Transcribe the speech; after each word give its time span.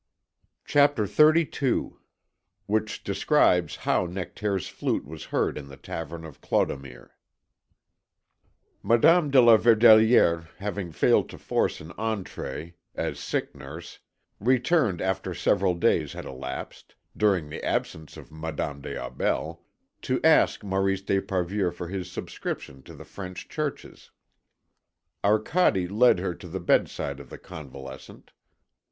CHAPTER 0.65 1.05
XXXII 1.05 1.91
WHICH 2.65 3.03
DESCRIBES 3.03 3.75
HOW 3.75 4.07
NECTAIRE'S 4.07 4.67
FLUTE 4.67 5.05
WAS 5.05 5.25
HEARD 5.25 5.59
IN 5.59 5.67
THE 5.67 5.77
TAVERN 5.77 6.25
OF 6.25 6.41
CLODOMIR 6.41 7.11
Madame 8.81 9.29
de 9.29 9.39
la 9.39 9.57
Verdelière 9.57 10.47
having 10.57 10.91
failed 10.91 11.29
to 11.29 11.37
force 11.37 11.79
an 11.81 11.89
entrée 11.99 12.73
as 12.95 13.19
sick 13.19 13.53
nurse, 13.53 13.99
returned 14.39 15.01
after 15.03 15.35
several 15.35 15.75
days 15.75 16.13
had 16.13 16.25
elapsed, 16.25 16.95
during 17.15 17.47
the 17.51 17.63
absence 17.63 18.17
of 18.17 18.31
Madame 18.31 18.81
des 18.81 18.97
Aubels, 18.97 19.59
to 20.01 20.19
ask 20.23 20.63
Maurice 20.63 21.03
d'Esparvieu 21.03 21.69
for 21.71 21.89
his 21.89 22.11
subscription 22.11 22.81
to 22.81 22.95
the 22.95 23.05
French 23.05 23.47
churches. 23.47 24.09
Arcade 25.23 25.91
led 25.91 26.17
her 26.17 26.33
to 26.33 26.47
the 26.47 26.59
bedside 26.59 27.19
of 27.19 27.29
the 27.29 27.37
convalescent. 27.37 28.31